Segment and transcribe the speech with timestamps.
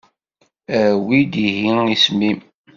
[0.79, 2.39] Awi-d ihi isem-im.